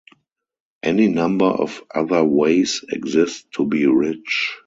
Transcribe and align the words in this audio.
Any 0.81 1.09
number 1.09 1.45
of 1.45 1.83
other 1.93 2.23
ways 2.23 2.83
exist 2.89 3.51
to 3.51 3.67
be 3.67 3.85
rich. 3.85 4.57